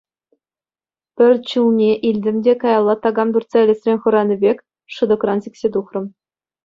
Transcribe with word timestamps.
Пӗр 1.15 1.35
чулне 1.49 1.91
илтӗм 2.09 2.37
те 2.43 2.53
каялла 2.61 2.95
такам 3.03 3.29
туртса 3.33 3.57
илесрен 3.63 3.97
хӑранӑ 4.03 4.35
пек 4.41 4.57
шӑтӑкран 4.93 5.39
сиксе 5.43 5.67
тухрӑм. 5.73 6.05